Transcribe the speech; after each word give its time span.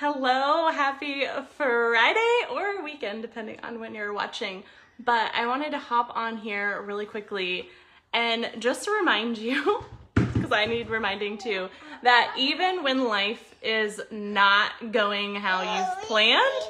Hello, 0.00 0.70
happy 0.70 1.24
Friday 1.56 2.44
or 2.52 2.84
weekend, 2.84 3.20
depending 3.20 3.58
on 3.64 3.80
when 3.80 3.96
you're 3.96 4.12
watching. 4.12 4.62
But 5.04 5.32
I 5.34 5.48
wanted 5.48 5.72
to 5.72 5.78
hop 5.80 6.16
on 6.16 6.36
here 6.36 6.80
really 6.82 7.04
quickly 7.04 7.68
and 8.12 8.48
just 8.60 8.84
to 8.84 8.92
remind 8.92 9.38
you, 9.38 9.84
because 10.14 10.52
I 10.52 10.66
need 10.66 10.88
reminding 10.88 11.38
too, 11.38 11.68
that 12.04 12.32
even 12.38 12.84
when 12.84 13.08
life 13.08 13.56
is 13.60 14.00
not 14.12 14.92
going 14.92 15.34
how 15.34 15.62
you've 15.62 16.06
planned, 16.06 16.62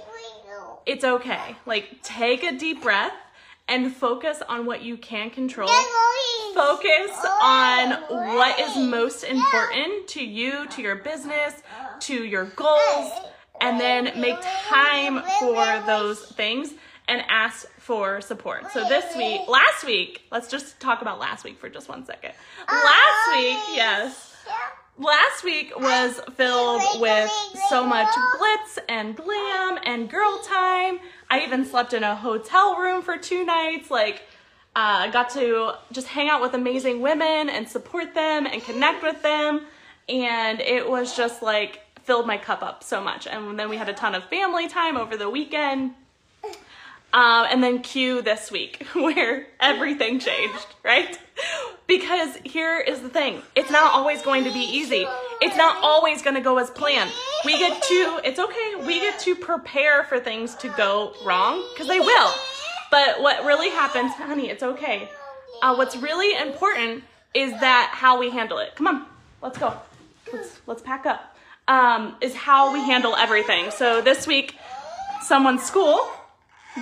it's 0.87 1.05
okay. 1.05 1.55
Like, 1.67 2.03
take 2.03 2.43
a 2.43 2.57
deep 2.57 2.83
breath 2.83 3.13
and 3.69 3.95
focus 3.95 4.41
on 4.49 4.65
what 4.65 4.81
you 4.81 4.97
can 4.97 5.29
control. 5.29 5.69
Focus 6.55 7.13
on 7.43 7.91
what 8.09 8.59
is 8.59 8.75
most 8.79 9.23
important 9.23 10.09
to 10.09 10.25
you, 10.25 10.67
to 10.69 10.81
your 10.81 10.97
business, 10.97 11.63
to 12.03 12.25
your 12.25 12.45
goals, 12.45 13.12
and 13.61 13.80
then 13.80 14.21
make 14.21 14.37
time 14.67 15.23
for 15.41 15.83
those 15.87 16.21
things 16.21 16.73
and 17.09 17.23
ask 17.29 17.66
for 17.79 18.21
support. 18.21 18.71
So 18.73 18.87
this 18.88 19.16
week, 19.16 19.41
last 19.48 19.84
week, 19.84 20.23
let's 20.30 20.48
just 20.48 20.79
talk 20.79 21.01
about 21.02 21.19
last 21.19 21.43
week 21.43 21.59
for 21.59 21.69
just 21.69 21.88
one 21.88 22.05
second. 22.05 22.33
Last 22.69 23.37
week, 23.37 23.59
yes. 23.74 24.37
Last 24.98 25.45
week 25.45 25.73
was 25.79 26.21
filled 26.34 27.01
with 27.01 27.30
so 27.69 27.84
much 27.84 28.09
glitz 28.09 28.79
and 28.88 29.16
glam 29.16 29.79
and 29.85 30.10
girl 30.10 30.38
time. 30.45 30.99
I 31.30 31.45
even 31.45 31.65
slept 31.65 31.93
in 31.95 32.02
a 32.02 32.15
hotel 32.15 32.77
room 32.77 33.02
for 33.02 33.16
two 33.16 33.45
nights. 33.45 33.91
Like, 33.91 34.23
uh, 34.77 35.10
got 35.10 35.30
to 35.30 35.73
just 35.93 36.09
hang 36.09 36.29
out 36.29 36.41
with 36.41 36.55
amazing 36.55 37.01
women 37.01 37.49
and 37.49 37.69
support 37.69 38.15
them 38.15 38.46
and 38.46 38.62
connect 38.62 39.02
with 39.02 39.23
them. 39.23 39.66
And 40.09 40.60
it 40.60 40.88
was 40.88 41.16
just 41.16 41.43
like 41.43 41.80
filled 42.09 42.27
my 42.27 42.39
cup 42.39 42.62
up 42.62 42.83
so 42.83 43.03
much. 43.03 43.27
And 43.27 43.59
then 43.59 43.69
we 43.69 43.77
had 43.77 43.91
a 43.91 43.93
ton 43.93 44.15
of 44.15 44.25
family 44.25 44.66
time 44.66 44.97
over 44.97 45.15
the 45.15 45.29
weekend. 45.29 45.93
Um, 47.13 47.46
and 47.51 47.63
then 47.63 47.82
cue 47.82 48.23
this 48.23 48.51
week 48.51 48.87
where 48.95 49.46
everything 49.60 50.19
changed, 50.19 50.66
right? 50.82 51.19
Because 51.87 52.35
here 52.45 52.80
is 52.80 53.02
the 53.02 53.10
thing. 53.10 53.43
It's 53.55 53.71
not 53.71 53.93
always 53.93 54.23
going 54.23 54.45
to 54.45 54.52
be 54.52 54.60
easy. 54.60 55.07
It's 55.43 55.57
not 55.57 55.85
always 55.85 56.23
going 56.23 56.35
to 56.35 56.41
go 56.41 56.57
as 56.57 56.71
planned. 56.71 57.10
We 57.45 57.59
get 57.59 57.82
to, 57.82 58.21
it's 58.25 58.38
okay. 58.38 58.75
We 58.87 59.01
get 59.01 59.21
to 59.21 59.35
prepare 59.35 60.04
for 60.04 60.19
things 60.19 60.54
to 60.57 60.71
go 60.71 61.13
wrong 61.27 61.63
because 61.75 61.88
they 61.88 62.01
will. 62.01 62.32
But 62.91 63.21
what 63.21 63.45
really 63.45 63.69
happens, 63.69 64.12
honey, 64.15 64.49
it's 64.49 64.62
okay. 64.62 65.10
Uh, 65.60 65.75
what's 65.75 65.94
really 65.94 66.34
important 66.34 67.04
is 67.34 67.50
that 67.60 67.91
how 67.93 68.19
we 68.19 68.31
handle 68.31 68.59
it. 68.60 68.75
Come 68.77 68.87
on, 68.87 69.06
let's 69.43 69.59
go. 69.59 69.75
Let's, 70.32 70.59
let's 70.66 70.81
pack 70.81 71.04
up. 71.04 71.34
Um, 71.69 72.16
is 72.22 72.34
how 72.34 72.72
we 72.72 72.81
handle 72.81 73.15
everything. 73.15 73.71
So 73.71 74.00
this 74.00 74.27
week, 74.27 74.56
someone's 75.22 75.62
school 75.62 76.00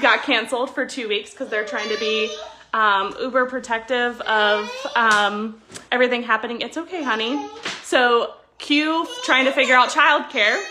got 0.01 0.23
canceled 0.23 0.73
for 0.73 0.87
two 0.87 1.09
weeks 1.09 1.33
because 1.33 1.49
they're 1.49 1.65
trying 1.65 1.89
to 1.89 1.99
be 1.99 2.31
um, 2.73 3.15
uber 3.21 3.47
protective 3.47 4.21
of 4.21 4.71
um, 4.95 5.61
everything 5.91 6.23
happening. 6.23 6.61
It's 6.61 6.77
okay, 6.77 7.03
honey. 7.03 7.49
So 7.83 8.35
Q 8.59 9.07
trying 9.25 9.47
to 9.47 9.53
figure 9.53 9.75
out 9.75 9.89
childcare. 9.89 10.63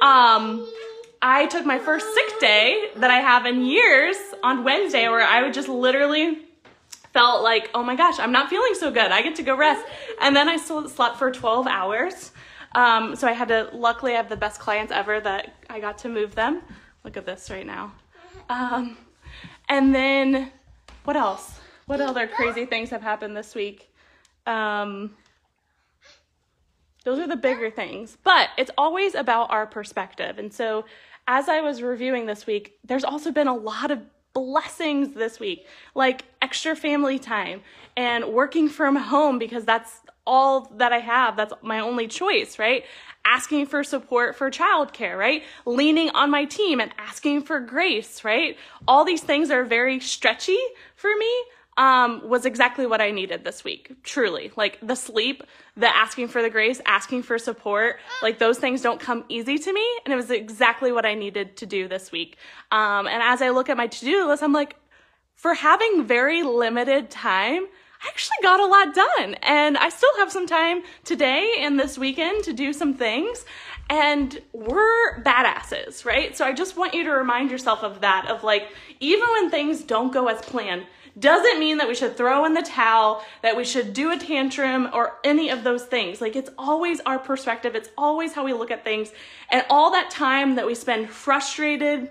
Um, 0.00 0.66
I 1.20 1.46
took 1.46 1.66
my 1.66 1.78
first 1.78 2.06
sick 2.14 2.40
day 2.40 2.90
that 2.96 3.10
I 3.10 3.18
have 3.18 3.46
in 3.46 3.64
years 3.64 4.16
on 4.42 4.62
Wednesday, 4.62 5.08
where 5.08 5.26
I 5.26 5.42
would 5.42 5.52
just 5.52 5.68
literally 5.68 6.38
felt 7.12 7.42
like, 7.42 7.70
oh 7.74 7.82
my 7.82 7.96
gosh, 7.96 8.20
I'm 8.20 8.30
not 8.30 8.48
feeling 8.48 8.74
so 8.74 8.92
good. 8.92 9.10
I 9.10 9.22
get 9.22 9.36
to 9.36 9.42
go 9.42 9.56
rest, 9.56 9.84
and 10.20 10.36
then 10.36 10.48
I 10.48 10.56
slept 10.56 11.16
for 11.16 11.32
12 11.32 11.66
hours. 11.66 12.30
Um, 12.72 13.16
so 13.16 13.26
I 13.26 13.32
had 13.32 13.48
to. 13.48 13.70
Luckily, 13.72 14.12
I 14.12 14.16
have 14.16 14.28
the 14.28 14.36
best 14.36 14.60
clients 14.60 14.92
ever 14.92 15.20
that 15.20 15.54
I 15.70 15.80
got 15.80 15.98
to 15.98 16.08
move 16.08 16.34
them. 16.34 16.62
Look 17.04 17.16
at 17.16 17.26
this 17.26 17.50
right 17.50 17.66
now. 17.66 17.92
Um, 18.48 18.96
and 19.68 19.94
then 19.94 20.52
what 21.04 21.16
else? 21.16 21.58
What 21.86 22.00
other 22.00 22.26
crazy 22.26 22.66
things 22.66 22.90
have 22.90 23.02
happened 23.02 23.36
this 23.36 23.54
week? 23.54 23.90
Um, 24.46 25.16
those 27.04 27.18
are 27.18 27.26
the 27.26 27.36
bigger 27.36 27.70
things, 27.70 28.18
but 28.22 28.50
it's 28.58 28.70
always 28.76 29.14
about 29.14 29.50
our 29.50 29.66
perspective. 29.66 30.38
And 30.38 30.52
so, 30.52 30.84
as 31.26 31.48
I 31.48 31.62
was 31.62 31.82
reviewing 31.82 32.26
this 32.26 32.46
week, 32.46 32.74
there's 32.84 33.04
also 33.04 33.30
been 33.30 33.48
a 33.48 33.56
lot 33.56 33.90
of 33.90 34.02
blessings 34.34 35.14
this 35.14 35.40
week, 35.40 35.66
like 35.94 36.24
extra 36.40 36.76
family 36.76 37.18
time 37.18 37.62
and 37.96 38.26
working 38.26 38.68
from 38.68 38.96
home 38.96 39.38
because 39.38 39.64
that's 39.64 40.00
all 40.26 40.70
that 40.76 40.92
I 40.92 40.98
have. 40.98 41.36
That's 41.36 41.54
my 41.62 41.80
only 41.80 42.06
choice, 42.06 42.58
right? 42.58 42.84
asking 43.28 43.66
for 43.66 43.84
support 43.84 44.34
for 44.36 44.50
childcare, 44.50 45.16
right? 45.18 45.42
Leaning 45.66 46.08
on 46.10 46.30
my 46.30 46.46
team 46.46 46.80
and 46.80 46.90
asking 46.98 47.42
for 47.42 47.60
grace, 47.60 48.24
right? 48.24 48.56
All 48.86 49.04
these 49.04 49.22
things 49.22 49.50
are 49.50 49.64
very 49.64 50.00
stretchy 50.00 50.58
for 50.96 51.10
me. 51.18 51.30
Um, 51.78 52.28
was 52.28 52.44
exactly 52.44 52.86
what 52.88 53.00
I 53.00 53.12
needed 53.12 53.44
this 53.44 53.62
week. 53.62 54.02
Truly. 54.02 54.50
Like 54.56 54.78
the 54.82 54.96
sleep, 54.96 55.44
the 55.76 55.86
asking 55.86 56.26
for 56.26 56.42
the 56.42 56.50
grace, 56.50 56.80
asking 56.84 57.22
for 57.22 57.38
support, 57.38 58.00
like 58.20 58.40
those 58.40 58.58
things 58.58 58.82
don't 58.82 58.98
come 58.98 59.24
easy 59.28 59.58
to 59.58 59.72
me. 59.72 59.86
And 60.04 60.12
it 60.12 60.16
was 60.16 60.32
exactly 60.32 60.90
what 60.90 61.06
I 61.06 61.14
needed 61.14 61.56
to 61.58 61.66
do 61.66 61.86
this 61.86 62.10
week. 62.10 62.36
Um, 62.72 63.06
and 63.06 63.22
as 63.22 63.42
I 63.42 63.50
look 63.50 63.68
at 63.70 63.76
my 63.76 63.86
to 63.86 64.04
do 64.04 64.26
list, 64.26 64.42
I'm 64.42 64.52
like, 64.52 64.74
for 65.36 65.54
having 65.54 66.04
very 66.04 66.42
limited 66.42 67.10
time, 67.10 67.62
I 68.02 68.08
actually 68.08 68.38
got 68.42 68.58
a 68.58 68.66
lot 68.66 68.92
done. 68.92 69.34
And 69.42 69.78
I 69.78 69.88
still 69.88 70.16
have 70.18 70.32
some 70.32 70.48
time 70.48 70.82
today 71.04 71.54
and 71.60 71.78
this 71.78 71.96
weekend 71.96 72.42
to 72.44 72.52
do 72.52 72.72
some 72.72 72.94
things. 72.94 73.44
And 73.88 74.36
we're 74.52 75.22
badasses, 75.22 76.04
right? 76.04 76.36
So 76.36 76.44
I 76.44 76.52
just 76.52 76.76
want 76.76 76.94
you 76.94 77.04
to 77.04 77.12
remind 77.12 77.52
yourself 77.52 77.84
of 77.84 78.00
that 78.00 78.28
of 78.28 78.42
like, 78.42 78.64
even 78.98 79.28
when 79.30 79.48
things 79.48 79.84
don't 79.84 80.12
go 80.12 80.26
as 80.26 80.40
planned, 80.40 80.86
doesn't 81.18 81.58
mean 81.58 81.78
that 81.78 81.88
we 81.88 81.94
should 81.94 82.16
throw 82.16 82.44
in 82.44 82.54
the 82.54 82.62
towel, 82.62 83.24
that 83.42 83.56
we 83.56 83.64
should 83.64 83.92
do 83.92 84.10
a 84.10 84.18
tantrum 84.18 84.88
or 84.92 85.18
any 85.24 85.50
of 85.50 85.64
those 85.64 85.84
things. 85.84 86.20
Like 86.20 86.36
it's 86.36 86.50
always 86.58 87.00
our 87.06 87.18
perspective. 87.18 87.74
It's 87.74 87.90
always 87.96 88.32
how 88.32 88.44
we 88.44 88.52
look 88.52 88.70
at 88.70 88.84
things. 88.84 89.12
And 89.50 89.64
all 89.70 89.90
that 89.92 90.10
time 90.10 90.56
that 90.56 90.66
we 90.66 90.74
spend 90.74 91.10
frustrated, 91.10 92.10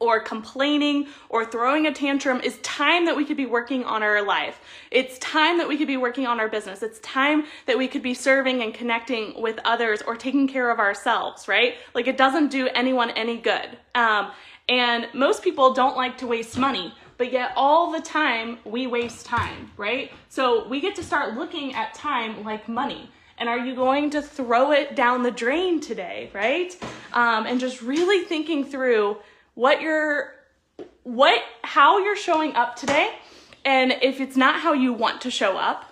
or 0.00 0.18
complaining 0.18 1.06
or 1.28 1.44
throwing 1.44 1.86
a 1.86 1.92
tantrum 1.92 2.40
is 2.40 2.58
time 2.62 3.04
that 3.04 3.14
we 3.14 3.24
could 3.24 3.36
be 3.36 3.46
working 3.46 3.84
on 3.84 4.02
our 4.02 4.22
life. 4.22 4.58
It's 4.90 5.18
time 5.18 5.58
that 5.58 5.68
we 5.68 5.76
could 5.76 5.86
be 5.86 5.98
working 5.98 6.26
on 6.26 6.40
our 6.40 6.48
business. 6.48 6.82
It's 6.82 6.98
time 7.00 7.44
that 7.66 7.76
we 7.76 7.86
could 7.86 8.02
be 8.02 8.14
serving 8.14 8.62
and 8.62 8.72
connecting 8.72 9.40
with 9.40 9.60
others 9.64 10.00
or 10.02 10.16
taking 10.16 10.48
care 10.48 10.70
of 10.70 10.78
ourselves, 10.78 11.46
right? 11.46 11.74
Like 11.94 12.06
it 12.06 12.16
doesn't 12.16 12.50
do 12.50 12.68
anyone 12.74 13.10
any 13.10 13.36
good. 13.36 13.78
Um, 13.94 14.32
and 14.70 15.08
most 15.12 15.42
people 15.42 15.74
don't 15.74 15.96
like 15.96 16.16
to 16.18 16.28
waste 16.28 16.56
money, 16.56 16.94
but 17.18 17.32
yet 17.32 17.52
all 17.56 17.90
the 17.90 18.00
time 18.00 18.58
we 18.64 18.86
waste 18.86 19.26
time, 19.26 19.72
right? 19.76 20.12
So 20.28 20.66
we 20.68 20.80
get 20.80 20.94
to 20.94 21.02
start 21.02 21.34
looking 21.34 21.74
at 21.74 21.92
time 21.92 22.44
like 22.44 22.68
money. 22.68 23.10
And 23.36 23.48
are 23.48 23.58
you 23.58 23.74
going 23.74 24.10
to 24.10 24.22
throw 24.22 24.70
it 24.70 24.94
down 24.94 25.24
the 25.24 25.30
drain 25.32 25.80
today, 25.80 26.30
right? 26.32 26.76
Um, 27.12 27.46
and 27.46 27.58
just 27.58 27.82
really 27.82 28.24
thinking 28.24 28.64
through 28.64 29.16
what 29.54 29.80
you're 29.80 30.34
what 31.02 31.42
how 31.62 31.98
you're 31.98 32.16
showing 32.16 32.54
up 32.54 32.76
today 32.76 33.10
and 33.64 33.92
if 34.02 34.20
it's 34.20 34.36
not 34.36 34.60
how 34.60 34.72
you 34.72 34.92
want 34.92 35.20
to 35.22 35.30
show 35.30 35.56
up 35.56 35.84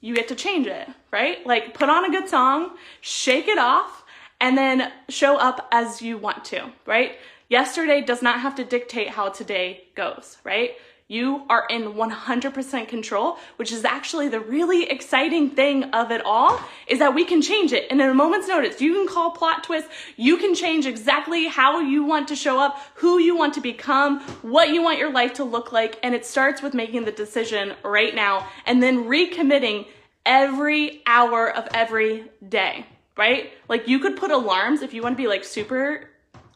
you 0.00 0.14
get 0.14 0.28
to 0.28 0.34
change 0.34 0.66
it 0.66 0.88
right 1.12 1.44
like 1.46 1.74
put 1.74 1.88
on 1.88 2.04
a 2.04 2.10
good 2.10 2.28
song 2.28 2.70
shake 3.00 3.46
it 3.46 3.58
off 3.58 4.04
and 4.40 4.56
then 4.56 4.90
show 5.08 5.36
up 5.36 5.68
as 5.70 6.00
you 6.00 6.16
want 6.16 6.44
to 6.44 6.70
right 6.86 7.18
yesterday 7.48 8.00
does 8.00 8.22
not 8.22 8.40
have 8.40 8.54
to 8.54 8.64
dictate 8.64 9.08
how 9.08 9.28
today 9.28 9.84
goes 9.94 10.38
right 10.44 10.72
you 11.10 11.44
are 11.48 11.66
in 11.70 11.94
100% 11.94 12.88
control, 12.88 13.38
which 13.56 13.72
is 13.72 13.86
actually 13.86 14.28
the 14.28 14.40
really 14.40 14.90
exciting 14.90 15.48
thing 15.48 15.84
of 15.84 16.10
it 16.10 16.20
all 16.22 16.60
is 16.86 16.98
that 16.98 17.14
we 17.14 17.24
can 17.24 17.40
change 17.40 17.72
it. 17.72 17.86
And 17.90 17.98
in 17.98 18.10
a 18.10 18.14
moment's 18.14 18.46
notice, 18.46 18.82
you 18.82 18.92
can 18.92 19.08
call 19.08 19.30
plot 19.30 19.64
twist. 19.64 19.88
You 20.16 20.36
can 20.36 20.54
change 20.54 20.84
exactly 20.84 21.46
how 21.46 21.80
you 21.80 22.04
want 22.04 22.28
to 22.28 22.36
show 22.36 22.60
up, 22.60 22.78
who 22.96 23.18
you 23.18 23.34
want 23.38 23.54
to 23.54 23.62
become, 23.62 24.20
what 24.42 24.68
you 24.68 24.82
want 24.82 24.98
your 24.98 25.10
life 25.10 25.32
to 25.34 25.44
look 25.44 25.72
like. 25.72 25.98
And 26.02 26.14
it 26.14 26.26
starts 26.26 26.60
with 26.60 26.74
making 26.74 27.06
the 27.06 27.12
decision 27.12 27.74
right 27.82 28.14
now 28.14 28.46
and 28.66 28.82
then 28.82 29.04
recommitting 29.04 29.86
every 30.26 31.00
hour 31.06 31.50
of 31.50 31.68
every 31.72 32.30
day, 32.46 32.84
right? 33.16 33.50
Like 33.66 33.88
you 33.88 33.98
could 33.98 34.18
put 34.18 34.30
alarms 34.30 34.82
if 34.82 34.92
you 34.92 35.02
want 35.02 35.16
to 35.16 35.22
be 35.22 35.26
like 35.26 35.42
super 35.42 36.10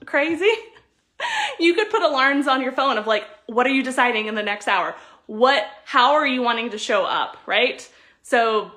crazy. 0.05 0.52
You 1.62 1.75
could 1.75 1.91
put 1.91 2.03
alarms 2.03 2.47
on 2.47 2.62
your 2.62 2.73
phone 2.73 2.99
of 2.99 3.06
like, 3.06 3.25
what 3.47 3.67
are 3.67 3.70
you 3.70 3.82
deciding 3.82 4.26
in 4.26 4.35
the 4.35 4.43
next 4.43 4.69
hour? 4.69 4.94
What, 5.26 5.67
how 5.85 6.12
are 6.12 6.26
you 6.26 6.43
wanting 6.43 6.70
to 6.70 6.79
show 6.79 7.05
up, 7.05 7.37
right? 7.47 7.88
So 8.23 8.73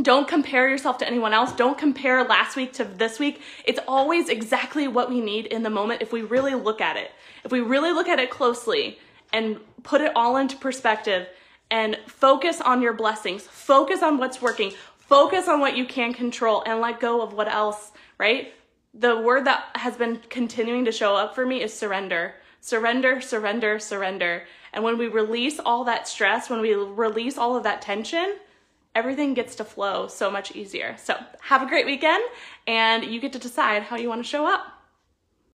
don't 0.00 0.28
compare 0.28 0.68
yourself 0.68 0.98
to 0.98 1.06
anyone 1.06 1.34
else. 1.34 1.52
Don't 1.52 1.76
compare 1.76 2.22
last 2.24 2.56
week 2.56 2.72
to 2.74 2.84
this 2.84 3.18
week. 3.18 3.40
It's 3.64 3.80
always 3.88 4.28
exactly 4.28 4.86
what 4.86 5.10
we 5.10 5.20
need 5.20 5.46
in 5.46 5.62
the 5.62 5.70
moment 5.70 6.02
if 6.02 6.12
we 6.12 6.22
really 6.22 6.54
look 6.54 6.80
at 6.80 6.96
it. 6.96 7.10
If 7.44 7.50
we 7.50 7.60
really 7.60 7.92
look 7.92 8.08
at 8.08 8.20
it 8.20 8.30
closely 8.30 8.98
and 9.32 9.58
put 9.82 10.00
it 10.00 10.12
all 10.14 10.36
into 10.36 10.56
perspective 10.56 11.26
and 11.70 11.98
focus 12.06 12.60
on 12.60 12.80
your 12.80 12.92
blessings, 12.92 13.42
focus 13.42 14.02
on 14.02 14.18
what's 14.18 14.40
working, 14.40 14.72
focus 14.98 15.48
on 15.48 15.60
what 15.60 15.76
you 15.76 15.84
can 15.84 16.12
control 16.12 16.62
and 16.64 16.80
let 16.80 17.00
go 17.00 17.20
of 17.20 17.32
what 17.32 17.48
else, 17.48 17.90
right? 18.18 18.52
The 18.94 19.18
word 19.18 19.44
that 19.46 19.64
has 19.74 19.96
been 19.96 20.20
continuing 20.28 20.84
to 20.84 20.92
show 20.92 21.16
up 21.16 21.34
for 21.34 21.46
me 21.46 21.62
is 21.62 21.72
surrender. 21.72 22.34
Surrender, 22.60 23.20
surrender, 23.20 23.78
surrender. 23.78 24.44
And 24.72 24.82
when 24.82 24.98
we 24.98 25.06
release 25.06 25.58
all 25.58 25.84
that 25.84 26.08
stress, 26.08 26.50
when 26.50 26.60
we 26.60 26.74
release 26.74 27.38
all 27.38 27.56
of 27.56 27.62
that 27.62 27.82
tension, 27.82 28.36
everything 28.94 29.34
gets 29.34 29.54
to 29.56 29.64
flow 29.64 30.08
so 30.08 30.30
much 30.30 30.54
easier. 30.56 30.96
So 30.98 31.16
have 31.40 31.62
a 31.62 31.66
great 31.66 31.86
weekend 31.86 32.22
and 32.66 33.04
you 33.04 33.20
get 33.20 33.32
to 33.34 33.38
decide 33.38 33.84
how 33.84 33.96
you 33.96 34.08
want 34.08 34.24
to 34.24 34.28
show 34.28 34.46
up. 34.46 34.77